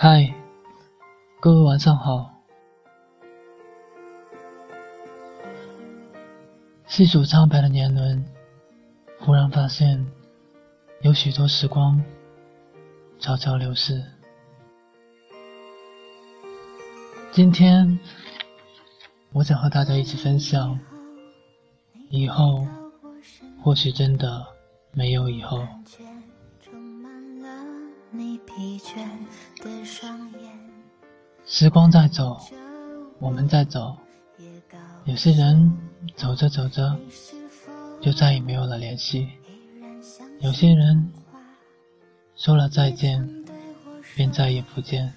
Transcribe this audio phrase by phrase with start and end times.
[0.00, 0.32] 嗨，
[1.40, 2.30] 各位晚上好。
[6.86, 8.24] 细数苍白的年轮，
[9.18, 10.06] 忽然发现
[11.00, 12.00] 有许多时光
[13.18, 14.00] 悄悄流逝。
[17.32, 17.98] 今天，
[19.32, 20.78] 我想和大家一起分享，
[22.08, 22.64] 以后
[23.60, 24.46] 或许真的
[24.92, 25.66] 没有以后。
[31.44, 32.38] 时光在走，
[33.18, 33.96] 我们在走。
[35.04, 35.72] 有些人
[36.16, 36.96] 走着走着，
[38.00, 39.26] 就再也没有了联系；
[40.40, 41.12] 有些人
[42.36, 43.44] 说了再见，
[44.14, 45.12] 便再也不见。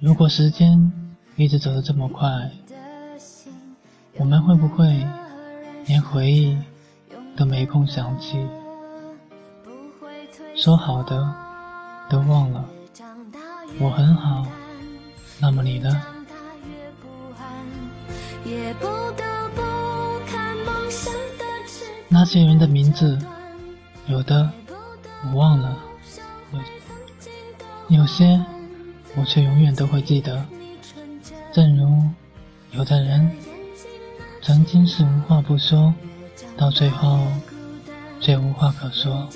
[0.00, 0.92] 如果时间
[1.36, 2.50] 一直走得这么快，
[4.18, 5.06] 我们会不会
[5.86, 6.58] 连回忆？
[7.36, 8.36] 都没空想起，
[10.56, 11.32] 说好的
[12.10, 12.64] 都忘了。
[13.78, 14.44] 我很好，
[15.40, 16.02] 那么你呢？
[22.08, 23.16] 那些人的名字，
[24.08, 24.50] 有的
[25.26, 25.76] 我忘了，
[27.86, 28.44] 有些
[29.14, 30.44] 我却永远都会记得。
[31.52, 32.02] 正如
[32.72, 33.30] 有的人，
[34.48, 35.92] 曾经是无话不说。
[36.56, 37.20] 到最后，
[38.18, 39.28] 却无话可说。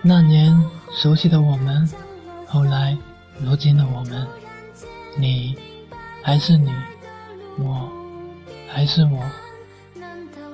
[0.00, 0.58] 那年
[0.90, 1.86] 熟悉的我们，
[2.46, 2.96] 后来
[3.38, 4.26] 如今的我们，
[5.18, 5.54] 你
[6.22, 6.72] 还是你，
[7.58, 7.86] 我
[8.72, 9.22] 还是我，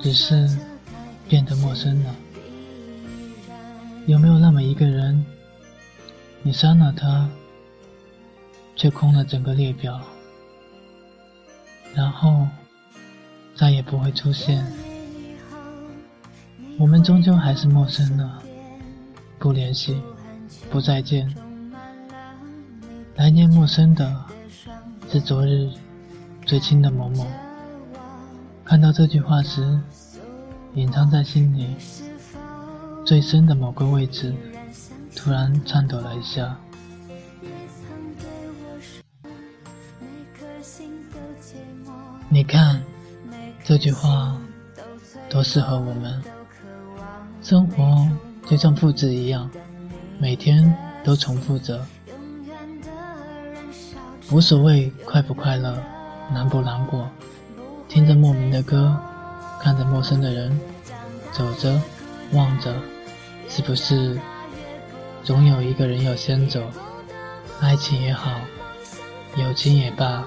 [0.00, 0.58] 只是
[1.28, 2.12] 变得陌生了。
[4.06, 5.24] 有没有那么一个人，
[6.42, 7.28] 你删了他，
[8.76, 10.00] 却空了整个列表？
[11.94, 12.46] 然后
[13.54, 14.66] 再也不会出现，
[16.78, 18.42] 我们终究还是陌生了，
[19.38, 20.02] 不联系，
[20.70, 21.32] 不再见。
[23.14, 24.24] 来年陌生的
[25.08, 25.70] 是昨日
[26.44, 27.24] 最亲的某某。
[28.64, 29.78] 看到这句话时，
[30.74, 31.76] 隐藏在心里
[33.06, 34.34] 最深的某个位置，
[35.14, 36.58] 突然颤抖了一下。
[42.34, 42.82] 你看，
[43.62, 44.36] 这句话
[45.30, 46.20] 多适合我们。
[47.40, 48.08] 生活
[48.48, 49.48] 就像复制一样，
[50.18, 51.86] 每天都重复着。
[54.32, 55.80] 无所谓快不快乐，
[56.32, 57.08] 难不难过，
[57.88, 58.96] 听着莫名的歌，
[59.60, 60.58] 看着陌生的人，
[61.30, 61.80] 走着，
[62.32, 62.74] 望着，
[63.48, 64.18] 是不是
[65.22, 66.60] 总有一个人要先走？
[67.60, 68.40] 爱情也好，
[69.36, 70.26] 友情也罢。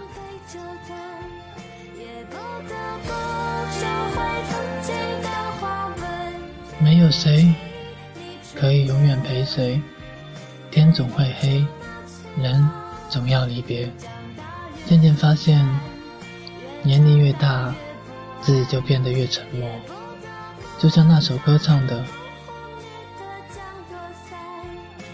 [6.79, 7.53] 没有谁
[8.55, 9.81] 可以永远陪谁，
[10.71, 11.65] 天总会黑，
[12.37, 12.69] 人
[13.09, 13.91] 总要离别。
[14.85, 15.67] 渐渐发现，
[16.83, 17.73] 年龄越大，
[18.41, 19.69] 自己就变得越沉默。
[20.77, 22.03] 就像那首歌唱的：“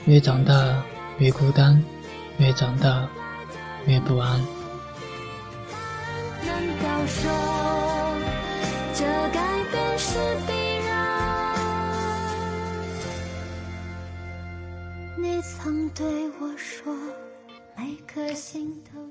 [0.05, 0.83] 越长大
[1.17, 1.81] 越孤单，
[2.37, 3.07] 越长大
[3.85, 4.39] 越不安。”
[6.45, 7.31] 难道说
[8.93, 9.41] 这改
[9.71, 10.19] 变是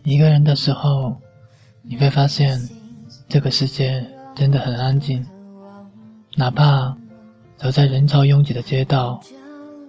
[0.05, 1.17] 一个人的时候，
[1.83, 2.59] 你会发现
[3.29, 4.05] 这个世界
[4.35, 5.25] 真的很安静。
[6.37, 6.97] 哪怕
[7.57, 9.21] 走在人潮拥挤的街道，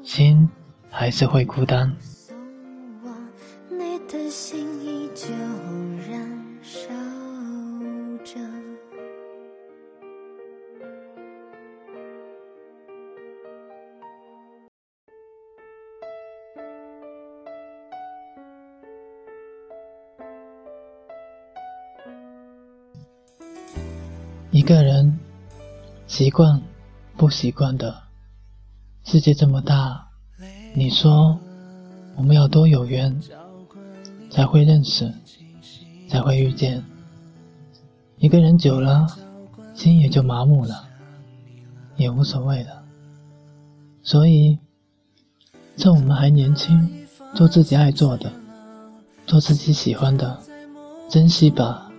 [0.03, 0.50] 心
[0.90, 1.96] 还是会孤单。
[3.72, 4.62] 一
[24.64, 25.20] 一个人
[26.08, 26.62] 习惯
[27.18, 28.04] 不习惯的
[29.04, 30.08] 世界这么大，
[30.74, 31.38] 你说
[32.16, 33.22] 我们要多有缘
[34.32, 35.14] 才会认识，
[36.08, 36.82] 才会遇见。
[38.20, 39.06] 一个人久了，
[39.76, 40.88] 心也就麻木了，
[41.98, 42.86] 也无所谓了。
[44.02, 44.58] 所以，
[45.76, 47.06] 趁我们还年轻，
[47.36, 48.32] 做自己爱做的，
[49.28, 50.40] 做自己喜欢的，
[51.10, 51.90] 珍惜吧。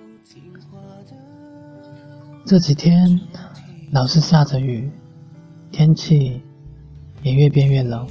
[2.47, 3.19] 这几天
[3.91, 4.91] 老是下着雨，
[5.73, 6.43] 天气
[7.23, 8.07] 也越变越冷。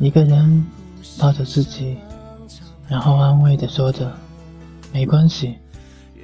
[0.00, 0.66] 一个人
[1.16, 1.96] 抱着自己，
[2.88, 4.12] 然后安慰的说着
[4.92, 5.54] ：“没关系，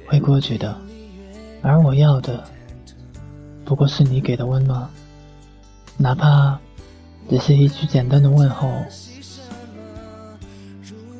[0.05, 0.77] 会过去的，
[1.61, 2.43] 而我要的
[3.63, 4.89] 不过是你给的温暖，
[5.95, 6.59] 哪怕
[7.29, 8.69] 只是一句简单的问候。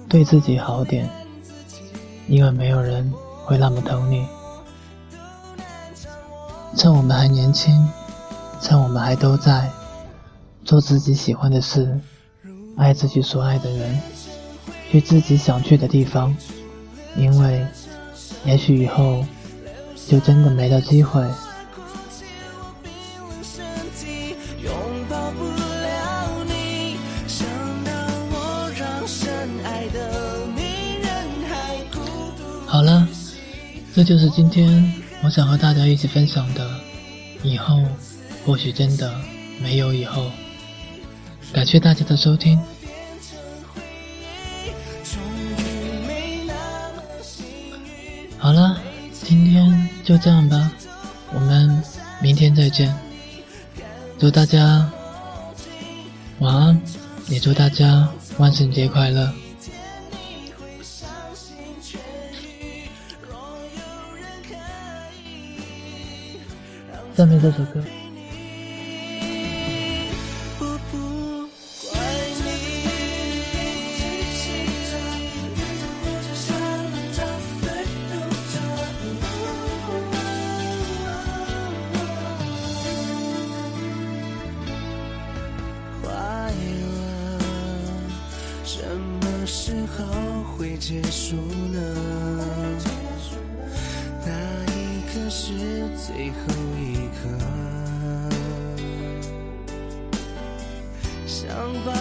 [0.09, 1.09] 对自己好点，
[2.27, 3.09] 因为没有人
[3.45, 4.27] 会那么疼你。
[6.75, 7.87] 趁我们还年轻，
[8.61, 9.69] 趁我们还都在，
[10.63, 11.99] 做自己喜欢的事，
[12.77, 13.99] 爱自己所爱的人，
[14.89, 16.35] 去自己想去的地方，
[17.17, 17.65] 因为
[18.45, 19.25] 也许以后
[20.07, 21.21] 就真的没了机会。
[32.65, 33.05] 好了，
[33.93, 34.93] 这就是今天
[35.23, 36.69] 我想和大家一起分享的。
[37.41, 37.81] 以后
[38.45, 39.13] 或许真的
[39.61, 40.29] 没有以后。
[41.53, 42.59] 感谢大家的收听。
[48.37, 48.77] 好了，
[49.13, 50.71] 今天就这样吧，
[51.33, 51.81] 我们
[52.21, 52.93] 明天再见。
[54.17, 54.89] 祝大家
[56.39, 56.81] 晚安，
[57.29, 58.07] 也祝大家
[58.37, 59.31] 万圣节快乐。
[67.19, 67.83] 下面这首歌。
[86.01, 86.13] 快
[86.63, 87.39] 乐
[88.63, 91.35] 什么时候会结束
[91.73, 92.88] 呢？
[95.41, 95.53] 是
[95.95, 96.35] 最后
[96.77, 97.29] 一刻，
[101.25, 101.47] 想
[101.85, 101.93] 把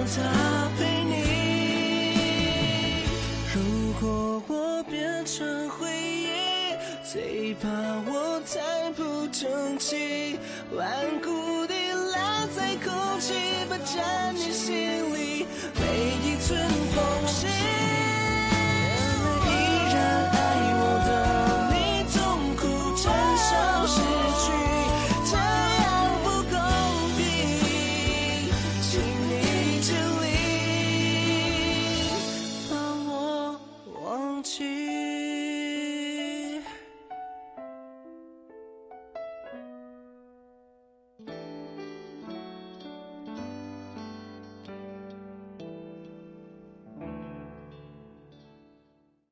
[0.00, 1.12] 让他陪你。
[3.52, 6.30] 如果我变成回忆，
[7.04, 7.68] 最怕
[8.06, 10.38] 我太不争气，
[10.74, 10.88] 顽
[11.20, 11.74] 固地
[12.14, 13.34] 赖在空气，
[13.68, 14.89] 霸占你心。